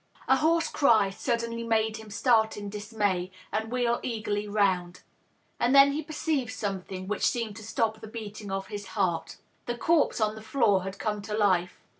A 0.27 0.37
hoarse 0.37 0.67
cry 0.67 1.11
suddenly 1.11 1.61
made 1.61 1.97
him 1.97 2.09
start 2.09 2.57
in 2.57 2.69
dismay 2.71 3.31
and 3.51 3.71
wheel 3.71 3.99
eagerly 4.01 4.47
round. 4.47 5.01
And 5.59 5.75
then 5.75 5.91
he 5.91 6.01
perceived 6.01 6.51
something 6.51 7.07
which 7.07 7.23
seemed 7.27 7.55
to 7.57 7.63
stop 7.63 7.99
the 8.01 8.07
beating 8.07 8.49
of 8.51 8.65
his 8.65 8.87
heart. 8.97 9.37
The 9.67 9.77
corpse 9.77 10.19
on 10.19 10.33
the 10.33 10.41
floor 10.41 10.81
had 10.81 10.97
come 10.97 11.21
to 11.21 11.37
life. 11.37 11.83